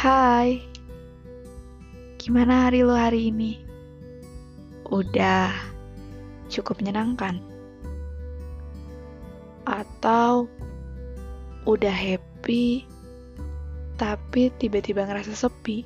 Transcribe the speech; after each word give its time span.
Hai, 0.00 0.64
gimana 2.16 2.64
hari 2.64 2.80
lo 2.80 2.96
hari 2.96 3.28
ini? 3.28 3.60
Udah 4.88 5.52
cukup 6.48 6.80
menyenangkan? 6.80 7.36
Atau 9.68 10.48
udah 11.68 11.92
happy 11.92 12.88
tapi 14.00 14.48
tiba-tiba 14.56 15.04
ngerasa 15.04 15.36
sepi? 15.36 15.84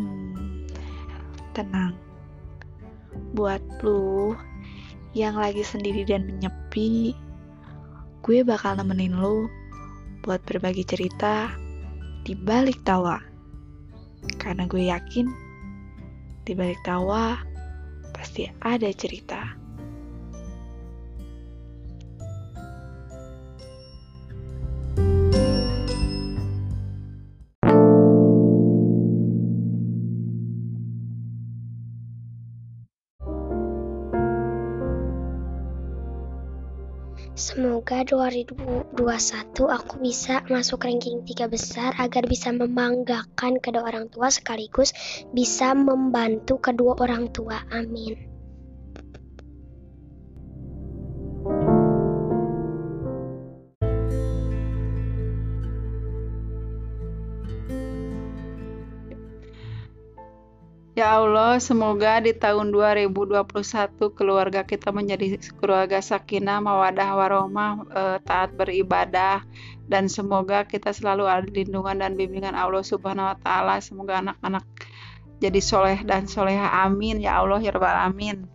Hmm, 0.00 0.64
tenang. 1.52 1.92
Buat 3.36 3.60
lu 3.84 4.32
yang 5.12 5.36
lagi 5.36 5.60
sendiri 5.60 6.08
dan 6.08 6.24
menyepi, 6.24 7.12
gue 8.24 8.40
bakal 8.40 8.80
nemenin 8.80 9.20
lu 9.20 9.44
buat 10.24 10.40
berbagi 10.48 10.88
cerita 10.88 11.52
di 12.24 12.32
balik 12.32 12.80
tawa. 12.80 13.20
Karena 14.40 14.64
gue 14.64 14.88
yakin 14.88 15.28
di 16.48 16.52
balik 16.56 16.80
tawa 16.80 17.36
pasti 18.16 18.48
ada 18.64 18.88
cerita. 18.96 19.63
Semoga 37.34 38.06
2021 38.06 38.94
aku 39.66 39.94
bisa 39.98 40.46
masuk 40.46 40.86
ranking 40.86 41.26
tiga 41.26 41.50
besar 41.50 41.90
agar 41.98 42.30
bisa 42.30 42.54
membanggakan 42.54 43.58
kedua 43.58 43.90
orang 43.90 44.06
tua 44.06 44.30
sekaligus 44.30 44.94
bisa 45.34 45.74
membantu 45.74 46.62
kedua 46.62 46.94
orang 46.94 47.34
tua. 47.34 47.58
Amin. 47.74 48.33
Ya 61.04 61.20
Allah, 61.20 61.60
semoga 61.60 62.16
di 62.24 62.32
tahun 62.32 62.72
2021 62.72 63.44
keluarga 64.16 64.64
kita 64.64 64.88
menjadi 64.88 65.36
keluarga 65.60 66.00
sakinah, 66.00 66.64
mawadah, 66.64 67.12
warohmah, 67.20 67.84
e, 67.92 68.02
taat 68.24 68.56
beribadah, 68.56 69.44
dan 69.84 70.08
semoga 70.08 70.64
kita 70.64 70.96
selalu 70.96 71.28
ada 71.28 71.44
lindungan 71.44 72.00
dan 72.00 72.16
bimbingan 72.16 72.56
Allah 72.56 72.80
Subhanahu 72.80 73.36
wa 73.36 73.36
Ta'ala. 73.36 73.84
Semoga 73.84 74.24
anak-anak 74.24 74.64
jadi 75.44 75.60
soleh 75.60 76.00
dan 76.08 76.24
soleha. 76.24 76.72
Amin 76.88 77.20
ya 77.20 77.36
Allah 77.36 77.60
ya 77.60 77.76
Rabbal 77.76 78.08
Amin. 78.08 78.53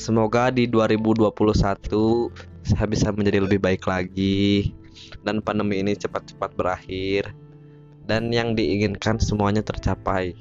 Semoga 0.00 0.48
di 0.48 0.64
2021 0.64 2.32
saya 2.64 2.86
bisa 2.88 3.12
menjadi 3.12 3.44
lebih 3.44 3.60
baik 3.60 3.84
lagi 3.84 4.72
dan 5.20 5.44
pandemi 5.44 5.84
ini 5.84 5.92
cepat-cepat 5.92 6.56
berakhir 6.56 7.36
dan 8.08 8.32
yang 8.32 8.56
diinginkan 8.56 9.20
semuanya 9.20 9.60
tercapai. 9.60 10.32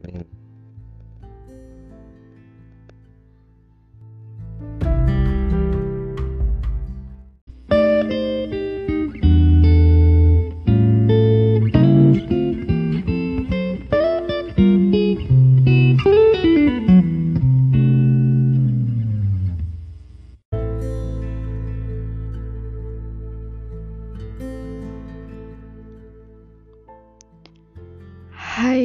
Amin. 0.00 0.35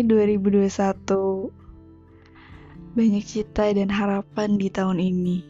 Hai 0.02 0.10
2021 0.10 2.98
Banyak 2.98 3.22
cita 3.22 3.70
dan 3.70 3.94
harapan 3.94 4.58
di 4.58 4.66
tahun 4.74 4.98
ini. 4.98 5.46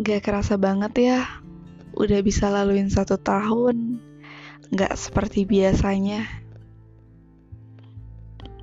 Gak 0.00 0.24
kerasa 0.24 0.56
banget 0.56 0.96
ya 0.96 1.28
Udah 1.92 2.24
bisa 2.24 2.48
laluin 2.48 2.88
satu 2.88 3.20
tahun. 3.20 4.00
Gak 4.72 4.96
seperti 4.96 5.44
biasanya. 5.44 6.24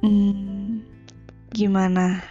Hmm, 0.02 0.51
gimana? 1.52 2.24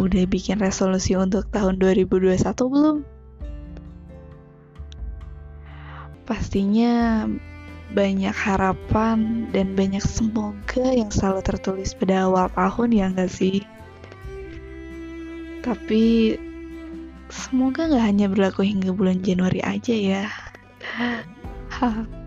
Udah 0.00 0.24
bikin 0.24 0.58
resolusi 0.58 1.12
untuk 1.12 1.52
tahun 1.52 1.76
2021 1.76 2.40
belum? 2.56 2.96
Pastinya 6.24 7.28
banyak 7.92 8.32
harapan 8.32 9.52
dan 9.52 9.76
banyak 9.76 10.00
semoga 10.00 10.96
yang 10.96 11.12
selalu 11.12 11.44
tertulis 11.44 11.92
pada 11.92 12.24
awal 12.24 12.48
tahun 12.56 12.88
ya 12.96 13.06
nggak 13.12 13.28
sih? 13.28 13.60
Tapi 15.60 16.34
semoga 17.28 17.86
nggak 17.92 18.04
hanya 18.08 18.26
berlaku 18.32 18.64
hingga 18.64 18.96
bulan 18.96 19.20
Januari 19.20 19.60
aja 19.60 19.92
ya. 19.92 20.24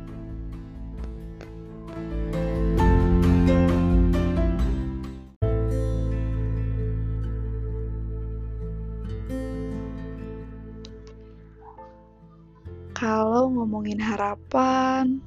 Kalau 12.96 13.52
ngomongin 13.52 14.00
harapan, 14.00 15.20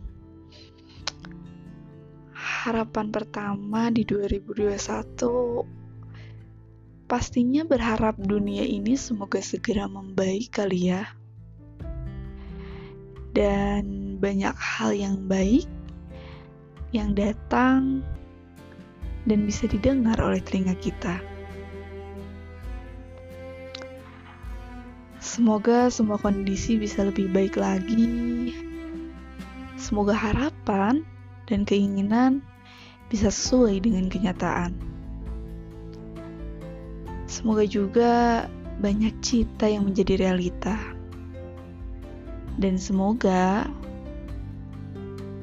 harapan 2.33 3.13
pertama 3.13 3.93
di 3.93 4.09
2021 4.09 5.69
pastinya 7.05 7.69
berharap 7.69 8.17
dunia 8.17 8.65
ini 8.65 8.97
semoga 8.97 9.45
segera 9.45 9.85
membaik 9.85 10.49
kali 10.49 10.97
ya. 10.97 11.13
Dan 13.37 14.17
banyak 14.17 14.57
hal 14.57 14.97
yang 14.97 15.29
baik 15.29 15.69
yang 16.97 17.13
datang 17.13 18.01
dan 19.29 19.45
bisa 19.45 19.69
didengar 19.69 20.17
oleh 20.25 20.41
telinga 20.41 20.73
kita. 20.81 21.21
Semoga 25.29 25.93
semua 25.93 26.17
kondisi 26.17 26.81
bisa 26.81 27.05
lebih 27.05 27.29
baik 27.29 27.61
lagi. 27.61 28.49
Semoga 29.77 30.17
harapan 30.17 31.05
dan 31.45 31.69
keinginan 31.69 32.41
bisa 33.13 33.29
sesuai 33.29 33.85
dengan 33.85 34.09
kenyataan. 34.09 34.73
Semoga 37.29 37.69
juga 37.69 38.49
banyak 38.81 39.13
cita 39.21 39.69
yang 39.69 39.93
menjadi 39.93 40.17
realita. 40.17 40.81
Dan 42.57 42.81
semoga 42.81 43.69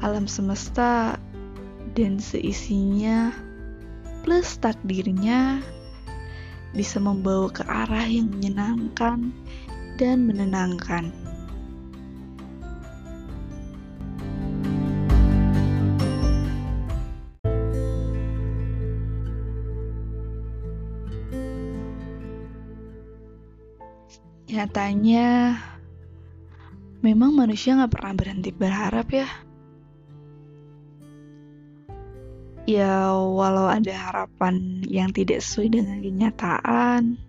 alam 0.01 0.25
semesta 0.25 1.21
dan 1.93 2.17
seisinya 2.17 3.29
plus 4.25 4.57
takdirnya 4.57 5.61
bisa 6.73 6.97
membawa 6.97 7.53
ke 7.53 7.61
arah 7.69 8.09
yang 8.09 8.33
menyenangkan 8.33 9.44
dan 9.95 10.27
menenangkan. 10.27 11.11
Nyatanya, 24.45 25.59
memang 27.03 27.35
manusia 27.35 27.75
nggak 27.75 27.91
pernah 27.91 28.13
berhenti 28.15 28.51
berharap 28.55 29.07
ya. 29.11 29.27
ya 32.65 33.13
walau 33.13 33.69
ada 33.69 33.93
harapan 33.93 34.81
yang 34.89 35.13
tidak 35.13 35.45
sesuai 35.45 35.69
dengan 35.69 36.01
kenyataan 36.01 37.21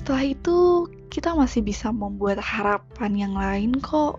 setelah 0.00 0.32
itu 0.32 0.88
kita 1.12 1.36
masih 1.36 1.60
bisa 1.60 1.92
membuat 1.92 2.40
harapan 2.40 3.12
yang 3.12 3.34
lain 3.36 3.76
kok. 3.84 4.16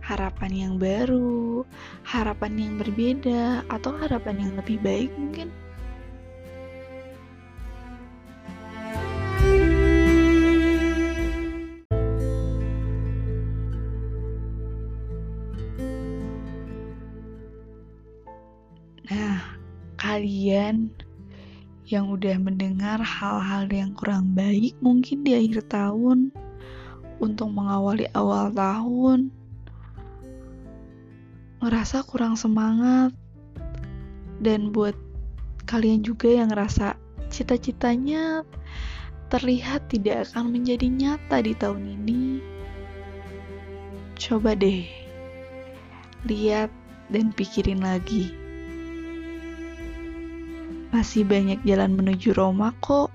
Harapan 0.00 0.50
yang 0.50 0.74
baru 0.80 1.62
harapan 2.08 2.56
yang 2.56 2.74
berbeda 2.80 3.68
atau 3.68 3.92
harapan 4.00 4.40
yang 4.40 4.52
lebih 4.56 4.80
baik 4.80 5.12
mungkin. 5.20 5.52
Nah, 19.12 19.36
kalian 20.00 20.88
yang 21.90 22.06
udah 22.06 22.38
mendengar 22.38 23.02
hal-hal 23.02 23.66
yang 23.66 23.90
kurang 23.98 24.30
baik 24.38 24.78
mungkin 24.78 25.26
di 25.26 25.34
akhir 25.34 25.66
tahun 25.66 26.30
untuk 27.18 27.50
mengawali 27.50 28.06
awal 28.14 28.54
tahun 28.54 29.34
ngerasa 31.58 32.06
kurang 32.06 32.38
semangat 32.38 33.10
dan 34.38 34.70
buat 34.70 34.94
kalian 35.66 36.06
juga 36.06 36.30
yang 36.30 36.54
ngerasa 36.54 36.94
cita-citanya 37.28 38.46
terlihat 39.28 39.90
tidak 39.90 40.30
akan 40.30 40.54
menjadi 40.54 40.86
nyata 40.86 41.42
di 41.42 41.52
tahun 41.58 41.84
ini 42.00 42.22
coba 44.14 44.54
deh 44.54 44.86
lihat 46.22 46.70
dan 47.10 47.34
pikirin 47.34 47.82
lagi 47.82 48.39
masih 50.90 51.22
banyak 51.22 51.62
jalan 51.62 51.94
menuju 51.94 52.34
Roma 52.34 52.74
kok. 52.82 53.10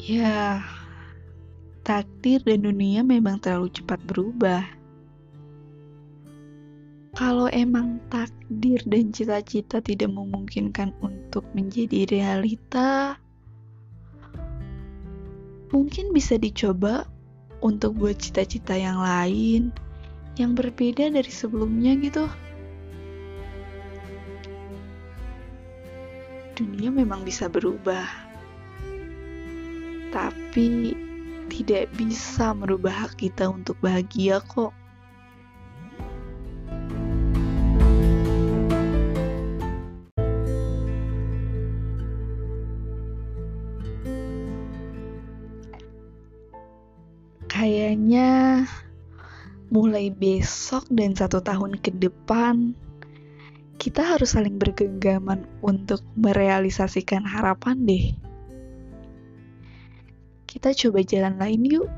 Ya, 0.00 0.64
takdir 1.86 2.42
dan 2.42 2.66
dunia 2.66 3.06
memang 3.06 3.38
terlalu 3.38 3.70
cepat 3.70 4.00
berubah. 4.08 4.64
Kalau 7.14 7.46
emang 7.52 8.00
takdir 8.08 8.80
dan 8.88 9.12
cita-cita 9.12 9.78
tidak 9.84 10.10
memungkinkan 10.10 10.96
untuk 11.04 11.44
menjadi 11.52 12.08
realita, 12.08 13.20
mungkin 15.70 16.10
bisa 16.10 16.34
dicoba 16.38 17.06
untuk 17.62 17.98
buat 17.98 18.18
cita-cita 18.18 18.74
yang 18.74 18.98
lain 18.98 19.70
yang 20.38 20.54
berbeda 20.54 21.10
dari 21.10 21.30
sebelumnya 21.30 21.94
gitu. 21.98 22.26
Dunia 26.56 26.92
memang 26.92 27.24
bisa 27.24 27.48
berubah, 27.48 28.04
tapi 30.12 30.92
tidak 31.48 31.88
bisa 31.96 32.52
merubah 32.52 33.08
hak 33.08 33.16
kita 33.16 33.48
untuk 33.48 33.80
bahagia 33.80 34.44
kok. 34.44 34.76
Mulai 49.70 50.10
besok 50.10 50.90
dan 50.90 51.14
satu 51.14 51.38
tahun 51.38 51.78
ke 51.78 51.94
depan, 51.94 52.74
kita 53.78 54.02
harus 54.02 54.34
saling 54.36 54.58
bergenggaman 54.58 55.46
untuk 55.62 56.02
merealisasikan 56.18 57.22
harapan 57.24 57.86
deh. 57.86 58.06
Kita 60.44 60.74
coba 60.74 61.00
jalan 61.06 61.38
lain 61.38 61.62
yuk 61.64 61.88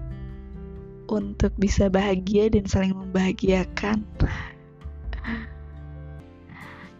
untuk 1.09 1.57
bisa 1.57 1.89
bahagia 1.89 2.53
dan 2.53 2.69
saling 2.69 2.95
membahagiakan. 2.95 4.05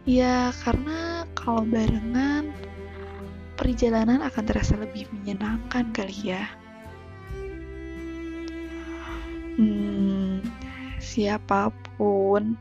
Ya, 0.03 0.51
karena 0.67 1.31
kalau 1.39 1.63
barengan, 1.63 2.51
perjalanan 3.55 4.19
akan 4.27 4.45
terasa 4.51 4.75
lebih 4.75 5.07
menyenangkan 5.15 5.95
kali 5.95 6.35
ya. 6.35 6.51
Siapa 11.13 11.69
pun 12.01 12.57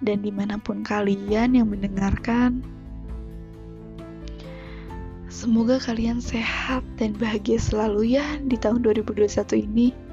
dan 0.00 0.22
di 0.22 0.30
mana 0.32 0.56
pun 0.56 0.80
kalian 0.86 1.58
yang 1.58 1.68
mendengarkan, 1.68 2.62
semoga 5.26 5.76
kalian 5.82 6.22
sehat 6.22 6.86
dan 6.96 7.12
bahagia 7.18 7.60
selalu 7.60 8.16
ya 8.16 8.24
di 8.46 8.56
tahun 8.56 8.80
2021 8.86 9.66
ini. 9.66 10.09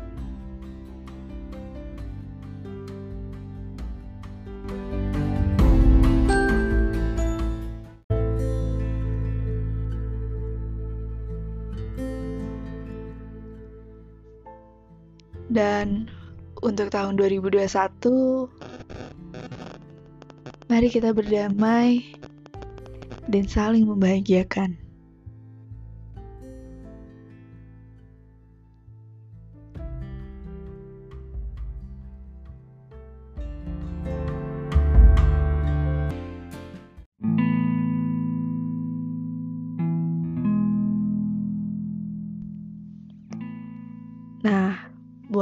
Untuk 16.68 16.92
tahun 16.92 17.16
2021, 17.16 17.64
mari 20.68 20.88
kita 20.92 21.16
berdamai 21.16 22.04
dan 23.32 23.48
saling 23.48 23.88
membahagiakan. 23.88 24.87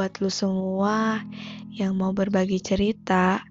Buat 0.06 0.22
lu 0.22 0.30
semua 0.30 1.26
yang 1.74 1.98
mau 1.98 2.14
berbagi 2.14 2.62
cerita 2.62 3.42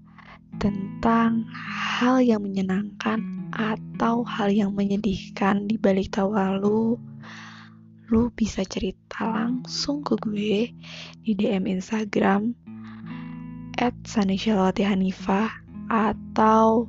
tentang 0.62 1.42
hal 1.50 2.22
yang 2.22 2.46
menyenangkan 2.46 3.50
atau 3.50 4.22
hal 4.22 4.54
yang 4.54 4.70
menyedihkan 4.70 5.66
di 5.66 5.74
balik 5.74 6.14
tawa 6.14 6.54
lu, 6.54 6.94
lu 8.06 8.30
bisa 8.38 8.62
cerita 8.62 9.26
langsung 9.34 10.06
ke 10.06 10.14
gue 10.22 10.70
di 11.26 11.34
DM 11.34 11.66
Instagram 11.66 12.54
at 13.74 13.98
atau 15.90 16.86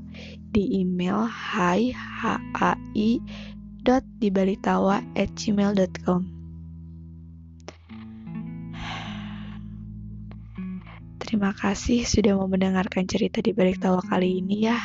di 0.54 0.64
email 0.78 1.26
hai 1.26 1.90
hai 1.90 3.18
dot 3.82 4.06
dibalitawa 4.22 5.02
at 5.18 5.34
gmail.com 5.34 6.35
Terima 11.26 11.58
kasih 11.58 12.06
sudah 12.06 12.38
mau 12.38 12.46
mendengarkan 12.46 13.10
cerita 13.10 13.42
di 13.42 13.50
balik 13.50 13.82
tawa 13.82 13.98
kali 14.06 14.46
ini 14.46 14.70
ya. 14.70 14.78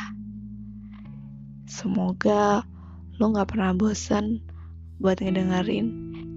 Semoga 1.69 2.65
lo 3.21 3.29
gak 3.29 3.53
pernah 3.53 3.77
bosan 3.77 4.41
buat 4.97 5.21
ngedengerin 5.21 5.87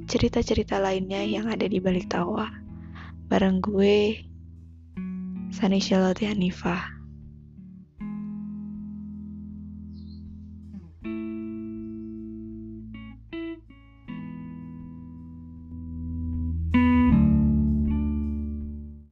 cerita-cerita 0.04 0.76
lainnya 0.76 1.25
yang 1.25 1.49
ada 1.49 1.64
di 1.64 1.80
balik 1.80 2.12
tawa. 2.12 2.52
Bareng 3.32 3.64
gue, 3.64 4.20
Sani 5.49 5.80
Charlotte 5.80 6.28
Hanifah. 6.28 6.93